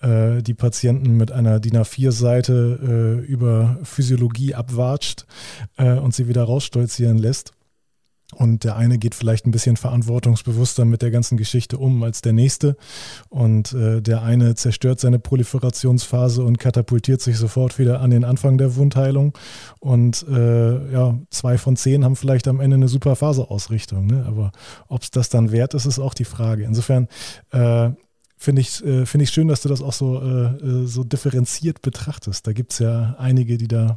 [0.00, 5.26] äh, die Patienten mit einer DIN A4-Seite äh, über Physiologie abwatscht
[5.76, 7.52] und sie wieder rausstolzieren lässt.
[8.34, 12.34] Und der eine geht vielleicht ein bisschen verantwortungsbewusster mit der ganzen Geschichte um als der
[12.34, 12.76] nächste.
[13.30, 18.58] Und äh, der eine zerstört seine Proliferationsphase und katapultiert sich sofort wieder an den Anfang
[18.58, 19.36] der Wundheilung.
[19.80, 24.06] Und äh, ja, zwei von zehn haben vielleicht am Ende eine super Phaseausrichtung.
[24.06, 24.26] Ne?
[24.26, 24.52] Aber
[24.88, 26.64] ob es das dann wert ist, ist auch die Frage.
[26.64, 27.08] Insofern
[27.52, 27.90] äh,
[28.36, 31.80] finde ich, äh, find ich schön, dass du das auch so, äh, äh so differenziert
[31.80, 32.46] betrachtest.
[32.46, 33.96] Da gibt es ja einige, die da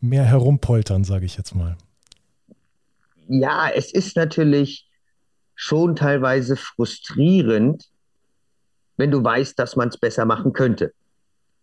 [0.00, 1.76] mehr herumpoltern, sage ich jetzt mal
[3.28, 4.88] ja, es ist natürlich
[5.54, 7.88] schon teilweise frustrierend,
[8.96, 10.92] wenn du weißt, dass man es besser machen könnte.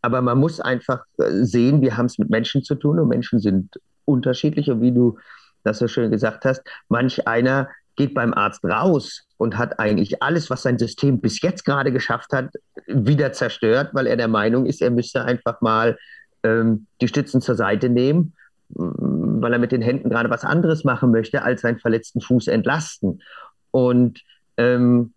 [0.01, 3.39] Aber man muss einfach äh, sehen, wir haben es mit Menschen zu tun und Menschen
[3.39, 4.69] sind unterschiedlich.
[4.69, 5.17] Und wie du
[5.63, 10.49] das so schön gesagt hast, manch einer geht beim Arzt raus und hat eigentlich alles,
[10.49, 12.51] was sein System bis jetzt gerade geschafft hat,
[12.87, 15.97] wieder zerstört, weil er der Meinung ist, er müsste einfach mal
[16.43, 18.33] ähm, die Stützen zur Seite nehmen
[18.69, 23.21] weil er mit den Händen gerade was anderes machen möchte, als seinen verletzten Fuß entlasten.
[23.71, 24.23] Und
[24.57, 25.13] ähm,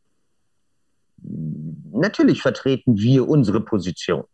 [1.92, 4.24] natürlich vertreten wir unsere Position.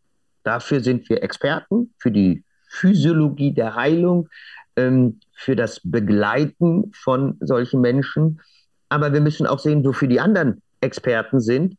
[0.42, 4.28] Dafür sind wir Experten für die Physiologie der Heilung,
[4.76, 8.40] ähm, für das Begleiten von solchen Menschen.
[8.88, 11.76] Aber wir müssen auch sehen, wofür die anderen Experten sind.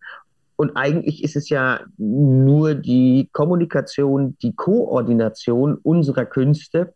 [0.56, 6.94] Und eigentlich ist es ja nur die Kommunikation, die Koordination unserer Künste,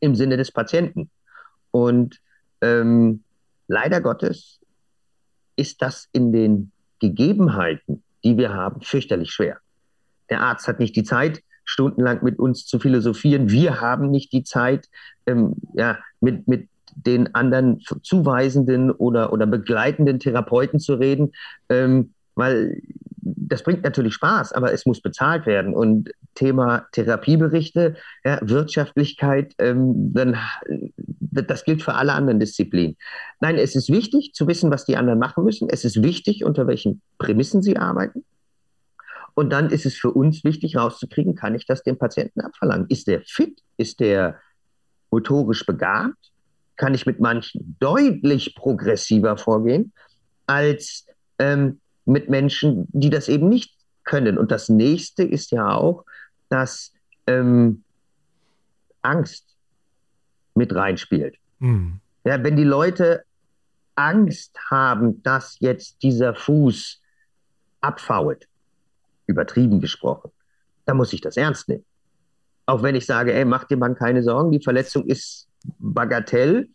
[0.00, 1.10] im Sinne des Patienten.
[1.70, 2.20] Und
[2.60, 3.22] ähm,
[3.68, 4.60] leider Gottes
[5.56, 9.58] ist das in den Gegebenheiten, die wir haben, fürchterlich schwer.
[10.30, 13.50] Der Arzt hat nicht die Zeit, stundenlang mit uns zu philosophieren.
[13.50, 14.88] Wir haben nicht die Zeit,
[15.26, 21.32] ähm, ja, mit, mit den anderen zuweisenden oder, oder begleitenden Therapeuten zu reden,
[21.68, 22.80] ähm, weil
[23.34, 25.74] das bringt natürlich Spaß, aber es muss bezahlt werden.
[25.74, 30.38] Und Thema Therapieberichte, ja, Wirtschaftlichkeit, ähm, dann,
[31.08, 32.96] das gilt für alle anderen Disziplinen.
[33.40, 35.68] Nein, es ist wichtig zu wissen, was die anderen machen müssen.
[35.70, 38.24] Es ist wichtig, unter welchen Prämissen sie arbeiten.
[39.34, 42.86] Und dann ist es für uns wichtig, rauszukriegen, kann ich das dem Patienten abverlangen?
[42.88, 43.60] Ist der fit?
[43.76, 44.40] Ist der
[45.10, 46.32] motorisch begabt?
[46.76, 49.92] Kann ich mit manchen deutlich progressiver vorgehen
[50.46, 51.06] als
[51.38, 54.38] ähm, mit Menschen, die das eben nicht können.
[54.38, 56.04] Und das nächste ist ja auch,
[56.48, 56.92] dass
[57.26, 57.82] ähm,
[59.02, 59.44] Angst
[60.54, 61.36] mit reinspielt.
[61.58, 62.00] Mhm.
[62.24, 63.24] Ja, wenn die Leute
[63.94, 67.00] Angst haben, dass jetzt dieser Fuß
[67.80, 68.48] abfault,
[69.26, 70.30] übertrieben gesprochen,
[70.84, 71.84] dann muss ich das ernst nehmen.
[72.66, 76.68] Auch wenn ich sage, ey, mach dir mal keine Sorgen, die Verletzung ist bagatell,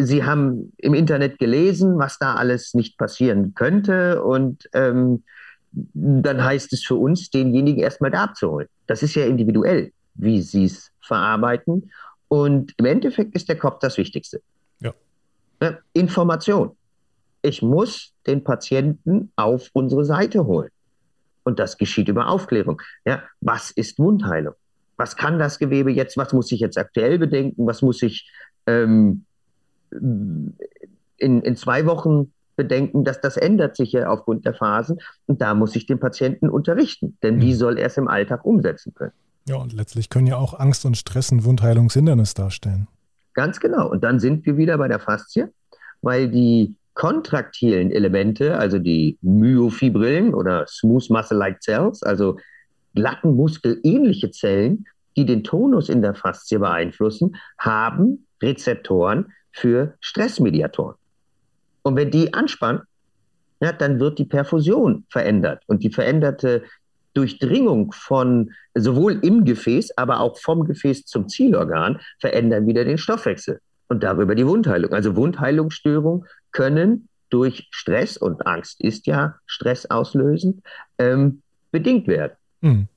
[0.00, 5.24] Sie haben im Internet gelesen, was da alles nicht passieren könnte und ähm,
[5.72, 8.68] dann heißt es für uns, denjenigen erstmal da abzuholen.
[8.86, 11.90] Das ist ja individuell, wie sie es verarbeiten.
[12.28, 14.40] Und im Endeffekt ist der Kopf das Wichtigste.
[14.80, 14.94] Ja.
[15.92, 16.76] Information.
[17.42, 20.70] Ich muss den Patienten auf unsere Seite holen.
[21.44, 22.80] Und das geschieht über Aufklärung.
[23.04, 24.54] Ja, was ist Wundheilung?
[24.96, 26.16] Was kann das Gewebe jetzt?
[26.16, 27.66] Was muss ich jetzt aktuell bedenken?
[27.66, 28.30] Was muss ich
[28.66, 29.26] ähm,
[29.90, 30.54] in,
[31.18, 34.98] in zwei Wochen bedenken, dass das ändert sich ja aufgrund der Phasen.
[35.26, 37.40] Und da muss ich den Patienten unterrichten, denn mhm.
[37.42, 39.12] wie soll er es im Alltag umsetzen können?
[39.48, 42.88] Ja, und letztlich können ja auch Angst und Stress ein Wundheilungshindernis darstellen.
[43.34, 43.88] Ganz genau.
[43.88, 45.48] Und dann sind wir wieder bei der Faszie,
[46.02, 52.38] weil die kontraktilen Elemente, also die Myofibrillen oder Smooth Muscle-like Cells, also
[52.94, 60.96] glatten Muskelähnliche Zellen, die den Tonus in der Faszie beeinflussen, haben Rezeptoren, für Stressmediatoren.
[61.82, 62.82] Und wenn die anspannen,
[63.60, 65.62] ja, dann wird die Perfusion verändert.
[65.66, 66.64] Und die veränderte
[67.14, 73.60] Durchdringung von sowohl im Gefäß, aber auch vom Gefäß zum Zielorgan verändern wieder den Stoffwechsel
[73.88, 74.92] und darüber die Wundheilung.
[74.92, 80.62] Also Wundheilungsstörungen können durch Stress und Angst ist ja stressauslösend
[80.98, 81.40] ähm,
[81.72, 82.36] bedingt werden.
[82.60, 82.88] Mhm.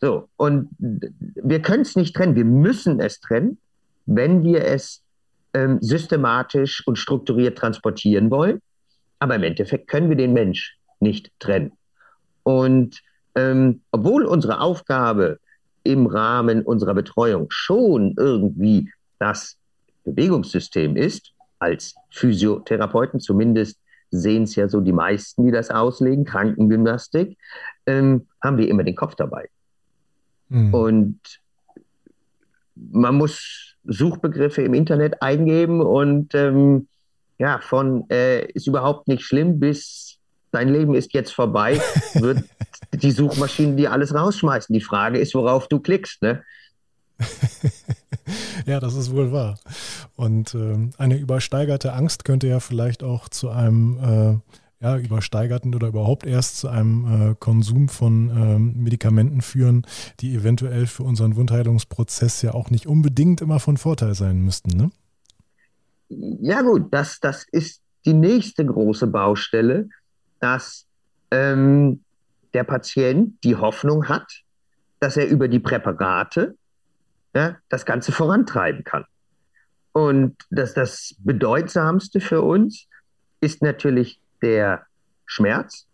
[0.00, 2.34] So, und wir können es nicht trennen.
[2.34, 3.58] Wir müssen es trennen,
[4.06, 5.03] wenn wir es
[5.54, 8.60] ähm, systematisch und strukturiert transportieren wollen.
[9.18, 11.72] Aber im Endeffekt können wir den Mensch nicht trennen.
[12.42, 13.00] Und
[13.34, 15.38] ähm, obwohl unsere Aufgabe
[15.82, 19.56] im Rahmen unserer Betreuung schon irgendwie das
[20.04, 23.78] Bewegungssystem ist, als Physiotherapeuten zumindest
[24.10, 27.36] sehen es ja so die meisten, die das auslegen, Krankengymnastik,
[27.86, 29.48] ähm, haben wir immer den Kopf dabei.
[30.48, 30.74] Mhm.
[30.74, 31.20] Und
[32.74, 36.88] man muss Suchbegriffe im Internet eingeben und ähm,
[37.38, 40.14] ja, von äh, ist überhaupt nicht schlimm bis
[40.54, 41.80] dein Leben ist jetzt vorbei,
[42.14, 42.44] wird
[42.92, 44.72] die Suchmaschine dir alles rausschmeißen.
[44.72, 46.42] Die Frage ist, worauf du klickst, ne?
[48.66, 49.58] ja, das ist wohl wahr.
[50.16, 55.88] Und äh, eine übersteigerte Angst könnte ja vielleicht auch zu einem äh, ja, übersteigerten oder
[55.88, 59.86] überhaupt erst zu einem äh, Konsum von ähm, Medikamenten führen,
[60.20, 64.76] die eventuell für unseren Wundheilungsprozess ja auch nicht unbedingt immer von Vorteil sein müssten.
[64.76, 64.90] Ne?
[66.10, 69.88] Ja gut, das, das ist die nächste große Baustelle,
[70.38, 70.84] dass
[71.30, 72.04] ähm,
[72.52, 74.42] der Patient die Hoffnung hat,
[75.00, 76.56] dass er über die Präparate
[77.34, 79.06] ja, das Ganze vorantreiben kann.
[79.92, 82.86] Und das, das Bedeutsamste für uns
[83.40, 84.86] ist natürlich der
[85.26, 85.86] Schmerz.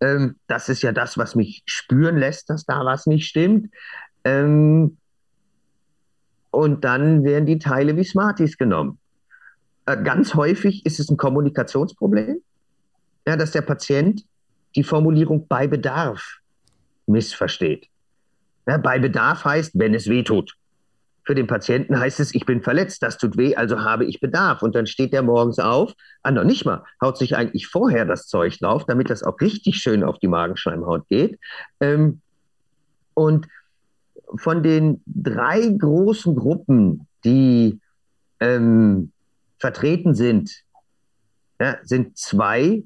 [0.00, 3.70] Ähm, das ist ja das, was mich spüren lässt, dass da was nicht stimmt.
[4.24, 4.96] Ähm,
[6.50, 8.98] und dann werden die Teile wie Smarties genommen.
[9.86, 12.40] Äh, ganz häufig ist es ein Kommunikationsproblem,
[13.26, 14.24] ja, dass der Patient
[14.76, 16.38] die Formulierung bei Bedarf
[17.06, 17.88] missversteht.
[18.66, 20.56] Ja, bei Bedarf heißt, wenn es weh tut.
[21.24, 24.62] Für den Patienten heißt es, ich bin verletzt, das tut weh, also habe ich Bedarf.
[24.62, 28.26] Und dann steht der morgens auf, ah, noch nicht mal, haut sich eigentlich vorher das
[28.26, 31.38] Zeug drauf, damit das auch richtig schön auf die Magenschleimhaut geht.
[31.80, 32.20] Ähm,
[33.14, 33.46] und
[34.36, 37.80] von den drei großen Gruppen, die
[38.40, 39.12] ähm,
[39.58, 40.64] vertreten sind,
[41.60, 42.82] ja, sind zwei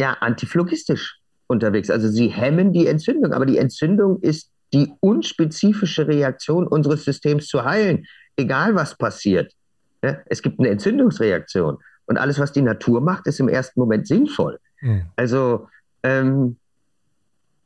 [0.00, 1.90] ja, antiphlogistisch unterwegs.
[1.90, 7.64] Also sie hemmen die Entzündung, aber die Entzündung ist die unspezifische Reaktion unseres Systems zu
[7.64, 8.06] heilen,
[8.36, 9.52] egal was passiert.
[10.26, 14.58] Es gibt eine Entzündungsreaktion und alles, was die Natur macht, ist im ersten Moment sinnvoll.
[14.80, 15.04] Mhm.
[15.16, 15.68] Also
[16.02, 16.56] ähm,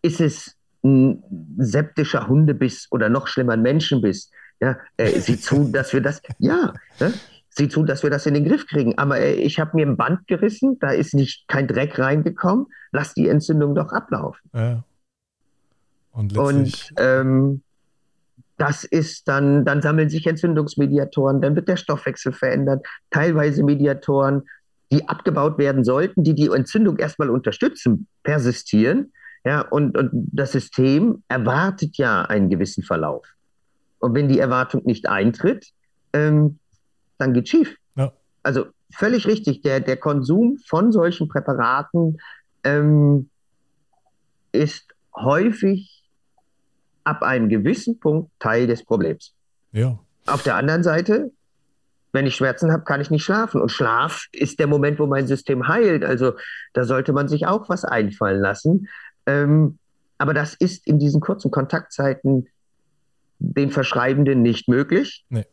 [0.02, 1.22] ist es ein
[1.58, 4.30] septischer Hundebiss oder noch schlimmer ein Menschenbiss.
[4.60, 7.14] Ja, äh, sieh zu, dass wir das, ja, ne?
[7.50, 8.98] sieh zu, dass wir das in den Griff kriegen.
[8.98, 13.14] Aber äh, ich habe mir ein Band gerissen, da ist nicht kein Dreck reingekommen, lass
[13.14, 14.50] die Entzündung doch ablaufen.
[14.52, 14.84] Ja.
[16.14, 17.62] Und, und ähm,
[18.56, 24.42] das ist dann, dann sammeln sich Entzündungsmediatoren, dann wird der Stoffwechsel verändert, teilweise Mediatoren,
[24.92, 29.12] die abgebaut werden sollten, die die Entzündung erstmal unterstützen, persistieren.
[29.44, 33.26] Ja, und, und das System erwartet ja einen gewissen Verlauf.
[33.98, 35.66] Und wenn die Erwartung nicht eintritt,
[36.12, 36.58] ähm,
[37.18, 37.76] dann geht schief.
[37.96, 38.12] Ja.
[38.42, 42.18] Also völlig richtig, der, der Konsum von solchen Präparaten
[42.62, 43.28] ähm,
[44.52, 46.03] ist häufig
[47.04, 49.34] ab einem gewissen Punkt Teil des Problems.
[49.72, 49.98] Ja.
[50.26, 51.30] Auf der anderen Seite,
[52.12, 53.60] wenn ich Schmerzen habe, kann ich nicht schlafen.
[53.60, 56.04] Und Schlaf ist der Moment, wo mein System heilt.
[56.04, 56.32] Also
[56.72, 58.88] da sollte man sich auch was einfallen lassen.
[59.26, 59.78] Ähm,
[60.18, 62.48] aber das ist in diesen kurzen Kontaktzeiten
[63.38, 65.24] den Verschreibenden nicht möglich.
[65.28, 65.44] Nee.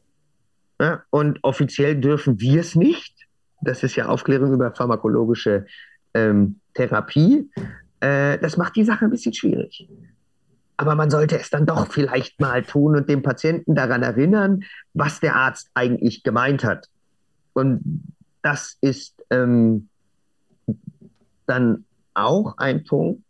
[0.79, 3.15] Ja, und offiziell dürfen wir es nicht.
[3.61, 5.65] Das ist ja Aufklärung über pharmakologische
[6.13, 7.49] ähm, Therapie.
[7.99, 9.87] Äh, das macht die Sache ein bisschen schwierig.
[10.81, 14.63] Aber man sollte es dann doch vielleicht mal tun und den Patienten daran erinnern,
[14.95, 16.87] was der Arzt eigentlich gemeint hat.
[17.53, 18.09] Und
[18.41, 19.89] das ist ähm,
[21.45, 23.21] dann auch ein Punkt,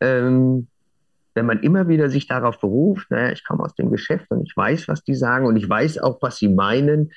[0.00, 0.66] ähm,
[1.34, 4.56] wenn man immer wieder sich darauf beruft, naja, ich komme aus dem Geschäft und ich
[4.56, 7.12] weiß, was die sagen und ich weiß auch, was sie meinen,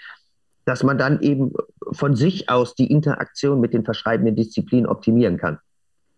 [0.65, 1.53] dass man dann eben
[1.91, 5.57] von sich aus die Interaktion mit den verschreibenden Disziplinen optimieren kann.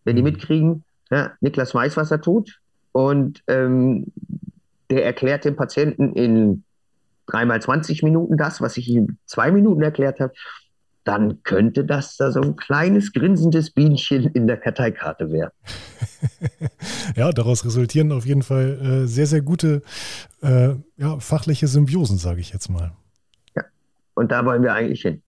[0.03, 0.31] Wenn die mhm.
[0.31, 2.60] mitkriegen, ja, Niklas weiß, was er tut
[2.91, 4.07] und ähm,
[4.89, 6.63] der erklärt dem Patienten in
[7.25, 10.33] dreimal 20 Minuten das, was ich ihm zwei Minuten erklärt habe,
[11.03, 15.51] dann könnte das da so ein kleines grinsendes Bienchen in der Karteikarte werden.
[17.15, 19.81] ja, daraus resultieren auf jeden Fall äh, sehr, sehr gute
[20.41, 22.91] äh, ja, fachliche Symbiosen, sage ich jetzt mal.
[23.55, 23.63] Ja,
[24.13, 25.23] und da wollen wir eigentlich hin.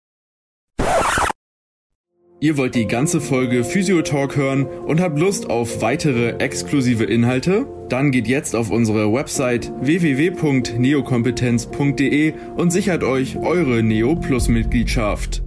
[2.43, 7.65] Ihr wollt die ganze Folge Physiotalk hören und habt Lust auf weitere exklusive Inhalte?
[7.87, 15.42] Dann geht jetzt auf unsere Website www.neokompetenz.de und sichert euch eure Neo Plus Mitgliedschaft.